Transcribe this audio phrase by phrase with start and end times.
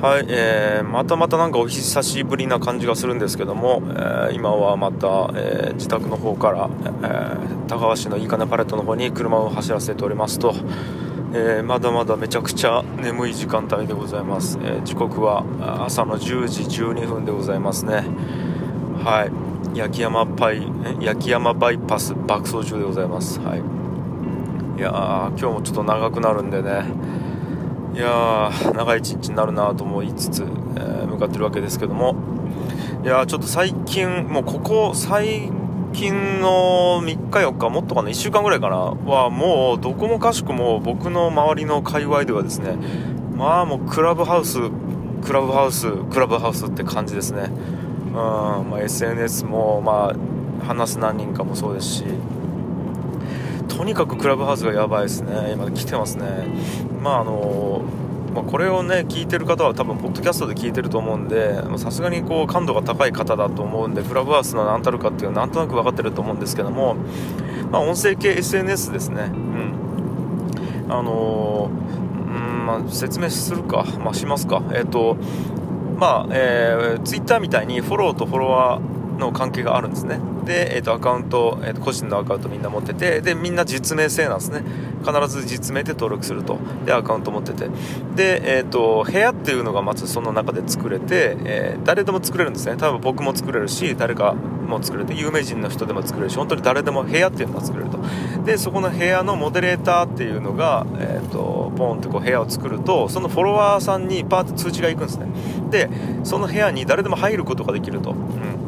[0.00, 10.54] はい、えー、またまたなんかお久しぶりな感じがするんですけども、えー、今はまた、えー、自宅の方から、えー、高橋のいいかねパレットの方に車を走らせておりますと、
[11.34, 15.44] えまだまだめちゃくちゃ眠い時間帯でございます、え時刻は
[15.84, 18.04] 朝の10時12分でございますね。
[19.04, 19.78] はい。
[19.78, 20.66] 焼山パイ
[21.00, 23.38] 焼山バイパス爆走中でございます。
[23.40, 23.58] はい。
[24.78, 27.19] いやー今日もちょっと長くなるんでね。
[27.94, 32.14] いやー長い一日になるなと思いつつ、えー、向かってるわけですけども。
[33.02, 35.50] いやちょっと最近もうここ最
[35.94, 42.76] 近の3日4日もっとかな1週間ぐらいかなはもうどこもかしくも僕の周りの界隈ではですね
[43.34, 44.58] まあもうクラブハウス
[45.24, 47.50] クラブハウスクラブハウスって感じですね。
[48.08, 52.04] うん、まあ、SNS もまあ話す何人かもそうですし
[53.70, 55.52] とにかくクラブハウスがやばいですね。
[55.52, 56.26] 今来てますね。
[57.02, 57.82] まああの
[58.34, 66.94] まあ、これをね聞いてる方は多分ポッドキャストで聞いてると思うんでさすがにこう感度が高い方だと思うんでクラブハウスの何たるかっていうのはなんとなく分かってると思うんですけども、
[67.72, 69.22] まあ、音声系 SNS ですね。
[69.22, 70.86] うん。
[70.88, 74.62] あのうんまあ、説明するか、まあ、しますか。
[74.72, 75.16] えっ、ー、と
[75.98, 80.18] まあ、えー、ツイッターみたいにフォローとフォロワーの関係があるんですね。
[80.44, 84.62] で、えーと、アカウント、えーと、個人のアカウントみんな持っててでみんな実名制なんですね。
[85.06, 86.58] 必ず実名で登録すると。
[86.84, 87.68] でアカウント持ってて。
[88.16, 92.76] で、えーと、部屋っていうのがまずその中で作れて、えー、誰でも作れるんですね。
[92.76, 97.98] 多分僕も作れるし誰かも作れて有名人の人でも作れるし本当に誰でも部屋っていうのが作れると。
[98.44, 105.26] でそこの部屋のモデレーターっていうのが、えー、とポンってこう部屋を作るとそのフォロワーさんにパーって通知が行くんですね。
[105.70, 105.90] で
[106.24, 108.59] その部屋に誰でも入ることができると、うん。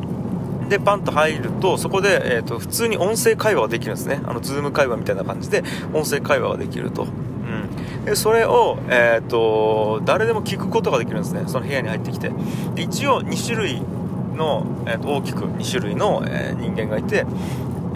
[0.73, 4.23] でパンと入るとそこで、えーと、普通に音声会話ができるんですね。
[4.25, 11.43] あのズーム会話みたいな感じで音声会話ができると、うん、でそれを、えーと、誰でも聞くことができるんですね。
[11.47, 12.33] その部屋に入ってきて。
[12.75, 13.83] で一応2種類
[14.35, 17.27] の、えーと、大きく2種類の、えー、人間がいて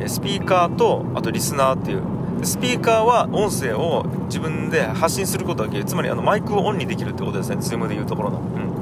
[0.06, 2.02] スピーカーとあとリスナーっていう。
[2.42, 7.56] スピーカーは音声を自分で発信することができるつまりあのマイクをオンにできるってことですね。
[7.56, 8.75] Zoom でいうところの、うん。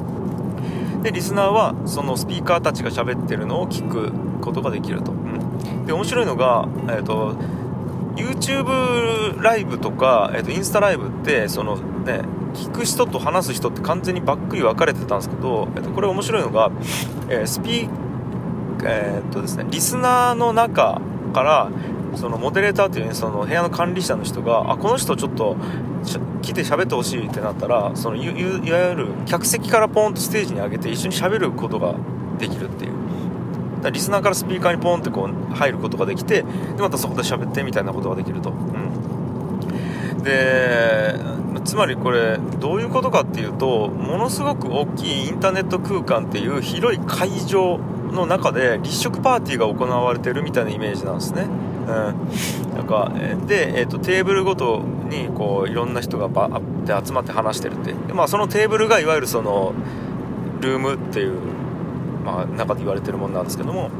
[1.04, 4.10] でリスナーはそのスピーカーたちが喋ってるのを聞く
[4.40, 7.34] ことができると、うん、で面白いのが、えーと、
[8.16, 12.22] YouTube ライブとか、えーと、インスタライブってそのね
[12.54, 16.72] 聞く人と話す人って完全にばっくり分かれてたんですけど、えーと、これ面白いのが、
[17.28, 18.04] えー、スピー
[18.86, 21.00] えー、っとですねリスナーの中
[21.32, 21.70] から
[22.16, 25.56] そのモデレーターという、ね、その部屋の管理者の人があこの人ちょっと
[26.42, 31.94] 来て喋ってほしいってなったらそのいわゆる客席からポンとステージに上げて一緒に喋ることが
[32.38, 32.92] できるっていう。
[33.84, 36.46] だリスナーからスピーカーにポンってこう入ることができてで
[36.78, 41.14] またそこで喋ってみたいなことができると、うん、で
[41.64, 47.78] つまりこれどういうことかっていうとものすごく大きいインターネット空間っていう広い会場
[48.10, 51.42] の中で立食パーティーが行われてるみたいなイメージなんですね。
[51.42, 53.12] うん、なんか
[53.46, 57.92] で、えーと、テーブルごとにこういろんな人がバーって集まって話してるって。
[57.92, 59.74] で、まあ、そのテーブルがいわゆるその
[60.60, 61.38] ルームっていう、
[62.24, 63.90] まあ、中で言われてるものなんですけども。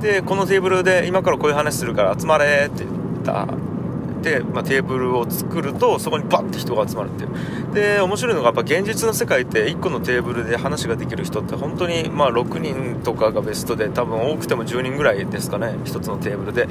[0.00, 3.48] でこのテーブルで今からこういう話するから集まれって言った。
[4.22, 7.74] で、まあ、テーブルを作るとそこにバッて人が集まるっていう。
[7.74, 16.68] で面白いのがやっぱ現実の世界って1個のテーブルで話ができる人って本当にまあ6人とかがベストで多分多くても10人ぐらいですかね1つのテーブルで。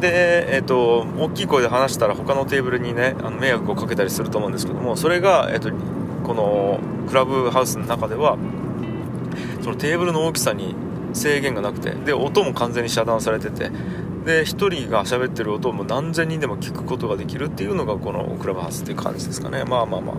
[0.00, 5.70] で、えーと、大きい声で話したら他のテーブルにねあの迷惑をかけたりすると思うんですけどもそれが、えーと、
[6.26, 8.36] このクラブハウスの中では
[9.62, 10.74] そのテーブルの大きさに
[11.12, 13.70] 制限がなくてで音も完全に遮断されてて
[14.24, 19.64] で1人が喋ってる音をも何千人でも聞くことができるっていうのがこのクラブハウスっていう感じですかね。
[19.64, 20.16] まあまあまあ。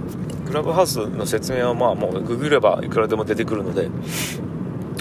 [0.48, 3.88] クラブハウスの説明はまあもうググればいくらでも出てくるので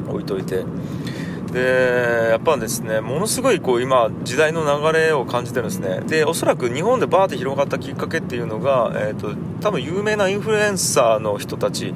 [0.08, 0.64] 置いといて。
[1.52, 6.00] でやっぱですねものすごいこう今時代の流れを感じてるんですね。
[6.06, 11.94] でおそらく日本でバーって広がったきっかけっていうのが、えーと、多分有名なインフルエンサーの人たち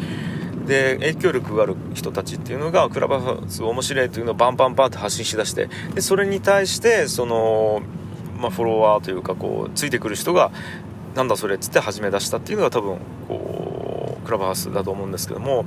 [0.66, 7.82] で影響力がある人たちっていうのがクラブハウス面白いというのをバンバンバンって発信しだしてでそれに対してその、
[8.38, 10.50] まあ、フォロワーというかこうついてくる人が
[11.14, 12.98] なんだそれっつって始め出したっていうのが多分
[13.28, 15.66] こうクラブハウスだと思うんですけども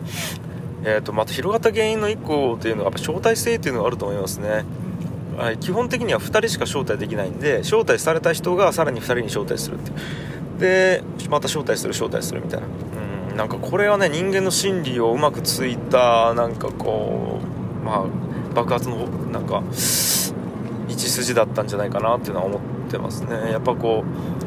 [0.88, 4.64] えーと、また広がった原因の1個というのはやっぱ招待制というのがあると思いますね、
[5.36, 9.92] はい、基本的には2人しか招待できないんで招待された人がさらに2人に招待するって
[10.60, 12.68] でまた招待する招待するみたいな。
[12.68, 12.70] う
[13.02, 17.42] んなんかこれはね人間の心理をうまくついたなんかこ
[17.82, 23.52] うまあ爆発のなんか道筋だったんじゃないかなっていうのは思ってますね。
[23.52, 24.45] やっぱこう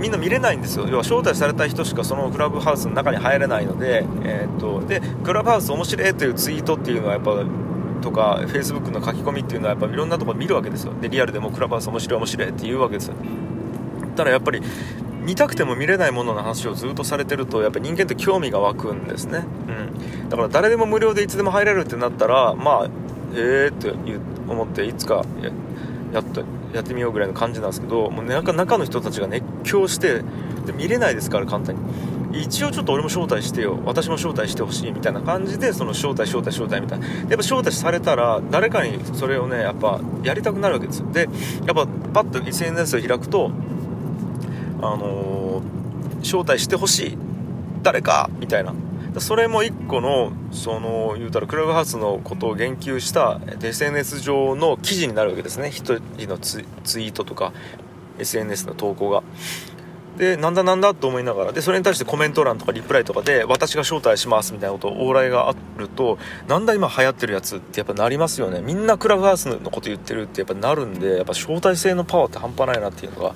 [0.00, 0.86] みんな見れないんですよ。
[0.88, 7.44] 要は招待された人しかそのクラブハウスの中に入れないので,、えー、っとでクラブハウス面白いというツイートっていうのはやっぱ
[8.00, 10.94] とか Facebook の書き込みっていうのはやっぱいろんなところ見るわけですよ。
[11.00, 13.14] でリアルでもクラブハウス面白い面白いって言うわけですよ。
[14.16, 14.62] ただやっぱり
[15.22, 22.88] 見たくても見れないものの話をずっとされてるとやっぱ人間って興味が湧くんですね、うん、だから誰でも無料でいつでも入れるってなったらまあ
[23.34, 23.92] ええー、って
[24.48, 25.24] 思っていつか
[26.12, 26.42] やって
[26.72, 30.22] やってみようぐらいの感じなんですけどもう中中の人たちが熱狂して
[30.66, 31.80] で見れないですから簡単に。
[32.32, 37.06] 一応ちょっと俺も招待してよ私も招待してほしいみたいな感じでその招待招待招待みたいな。
[37.06, 41.10] やっぱ招待されたら誰かにそれをねやっぱやりたくなるわけですよ。
[41.10, 41.28] で
[41.66, 43.50] やっぱパッと SNS を開くと
[44.80, 47.18] あのー、招待してほしい。
[47.82, 48.74] 誰かみたいな。
[49.18, 55.68] それも一個のその言うたらクラブハウスのことを言及した SNS 上の記事になるわけですね。
[55.68, 57.52] 1人のツイートとか
[58.18, 59.22] SNS の投稿が。
[60.16, 68.60] でなんだなんだと思いながらでそれに対してコメント欄とかリプライとかで私が招待しますみたいなこと往来があるとなんだ今流行ってるやつってやっぱなりますよね。
[68.60, 73.34] みんなクラブハウスのこと言ってるってやっぱなるんでやっぱ招待制のパワーって半端ないなっていうのが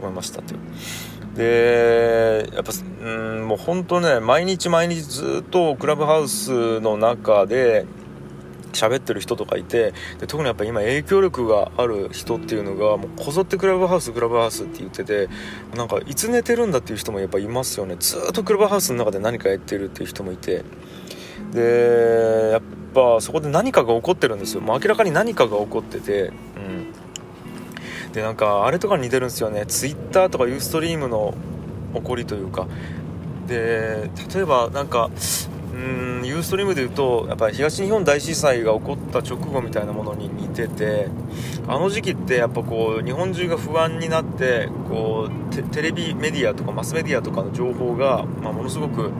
[0.00, 0.60] 思いましたっていう。
[1.34, 2.72] でやっぱ
[3.04, 3.08] う
[3.42, 7.86] んもう本当ね毎日毎日ずっとクラブハウスの中で
[8.72, 15.28] 喋ってる人とかいてで特にやっぱ今影響力がある人っていうのがもうこぞってクラブハウスクラブハウスって言ってて
[15.74, 17.96] なんかいつ寝てるんだっていう人もやっぱいますよね。
[17.98, 20.64] ずっとクラブハウスの中で何かやってるっていう人もいて。
[21.52, 22.62] でやっ
[22.94, 24.62] ぱそこで何かが起こってるんですよ。
[24.62, 26.81] もう明らかに何かが起こっててうん。
[28.12, 29.64] でなんかあれとかに似てるんですよね。
[29.66, 31.34] ツイッターとかユーストリームの
[31.94, 32.66] 起こりというか。
[33.46, 35.10] で例えばなんか
[35.74, 35.76] う
[36.22, 41.08] んユーストリームでいうとやっぱり東日本大震災が起こった直後みたいなものに似てて
[41.66, 49.10] あの時期ってやっぱこう日本中が不安になってこうテレビメディアとかマスメディアとかの情報が、まあ、ものすごく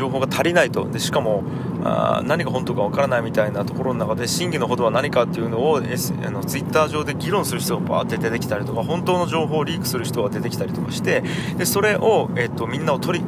[0.00, 0.88] 情報が足りないと。
[0.88, 1.44] でしかも
[1.84, 11.22] あ何が本当かわからないみたいなところの中で真偽のほどは何かっていうのを、S、あのツイッター上で議論する人がバーって出てきたりとか本当の情報をリークする人が出てきたりとかして
[11.56, 13.24] でそれを、えっと、みんなを取り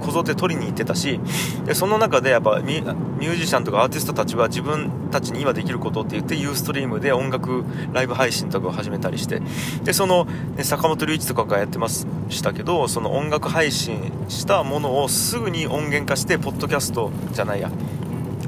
[0.00, 1.20] こぞって取りに行ってたし
[1.64, 9.42] でその中でやっぱミュージシャンとかアーティストたちは自分たちに今できることって言ってユーストリームで音楽ライブ配信とかを始めたりして
[9.84, 17.70] でその、ね、坂本龍一とかがやってましたけどその音楽配信したものをすぐに音源化してポッドキャストじゃないや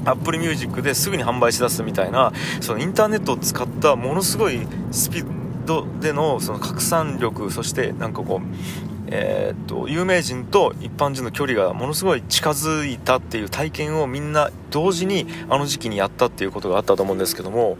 [0.05, 5.25] Apple Music ですぐに販売しだすみたいなそのインターネットを使ったものすごいスピー
[5.65, 17.77] ドでのその拡散力そしてなんかこうえー、と有名人と一般人の距離がものすごい近づいたっていう体験をみんな同時にあの時期にやったっていうことがあったと思うんですけども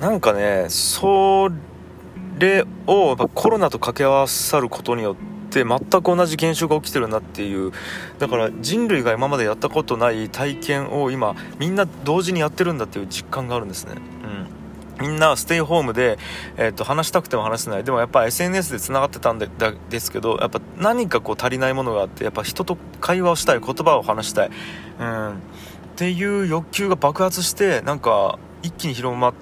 [0.00, 1.50] なんかねそ
[2.38, 5.16] れをコロナと掛け合わさることによっ
[5.50, 7.72] て全く同じ現象が起きてるなっていう
[8.20, 13.94] だから人類が今までやったことない体験を今みんな同時にやってるんだっていう実感があるんですね。
[14.22, 14.37] うん
[15.00, 16.18] みんなステイホームで、
[16.56, 17.84] えー、と話したくても話せない。
[17.84, 19.48] でもやっぱ SNS でつながってたんで
[19.90, 24.50] ですけどやっぱ何かこう足りないものがあってやっぱ人と会話をしたい言葉を話したい、
[24.98, 25.34] うん、っ
[25.96, 29.34] ていう欲求が爆発してなんか一気に広まっ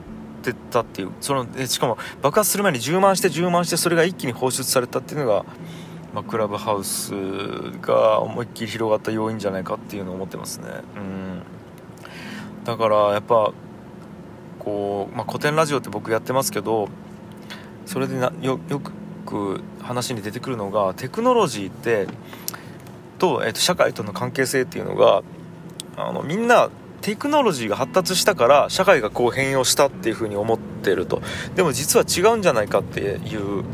[0.43, 1.13] てったっていう。
[1.21, 5.45] そのしかも爆発する前に充満して充満してそれが一気に放出されたっていうのが、
[6.15, 7.13] まあ、クラブハウス
[7.81, 10.69] が思いっきり広がった要因じゃないかっていうのを思ってますね。
[10.97, 11.43] うん。
[12.65, 13.53] だからやっぱ
[14.67, 16.89] こう、まあ、古典ラジオって僕やってますけど
[17.87, 18.81] それでなよよ
[19.25, 22.09] く話に出てくるのがテクノロジーって
[23.19, 25.23] と,、えー、と社会との関係性っていうのが
[25.97, 26.69] あのみんな
[27.01, 31.23] テクノロジーが発達したから社会がこう変容したっていうふうに思ってると。
[31.55, 33.65] でも実は違うんじゃないかっていう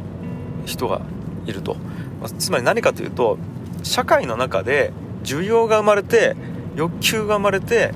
[0.66, 1.00] 人が
[1.46, 1.74] いると、
[2.20, 3.38] まあ、つまり何かというと
[3.82, 4.92] 社会の中で
[5.24, 6.36] 需要が生まれて
[6.76, 7.94] 欲求が生まれて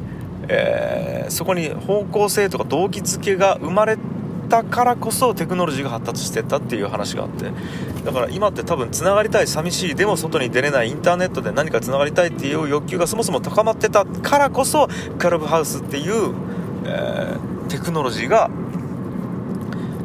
[0.49, 3.99] えー、そこに方向性とか動機づけが生まれ
[4.49, 7.51] たからこそテクノロジーが発達してったっていう話があって
[8.05, 14.89] だから今って多分つながりたい寂しいでも外に出れないインターネットで何かつながりたいっていう欲求がそもそも高まってたからこそ
[15.19, 16.35] クラブハウスっていう、
[16.85, 18.51] えー、テクノロジーが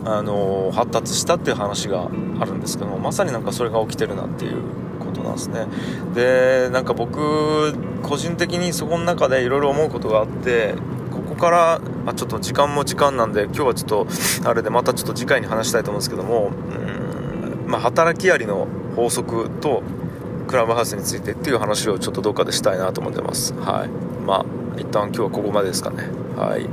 [0.04, 4.64] あのー、発達したっていう話があるんですけどもまさになんかそれが起きてるなっていう
[5.12, 5.68] ことなんですね。
[6.16, 10.76] でなんか僕個人的にそこの中でいろいろ思うことがあって
[11.12, 14.08] ここから、まあ、ちょっと時間も時間なんで今日はちょっと
[14.50, 16.52] あれでまたちょっと次回に話したいと思うんですけども
[17.66, 19.84] うん、まあ、働きありの法則と
[20.48, 23.54] クラブハウスについてっていう話をちょっとどっかでしたいなと思ってます。
[23.54, 23.90] はい。
[24.26, 24.46] まあ
[24.78, 26.10] 一旦今日はここまでですかね。
[26.36, 26.68] はい。